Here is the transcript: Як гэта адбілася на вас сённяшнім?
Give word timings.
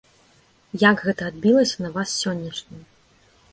Як 0.83 1.03
гэта 1.09 1.27
адбілася 1.31 1.77
на 1.87 1.93
вас 1.99 2.17
сённяшнім? 2.25 2.81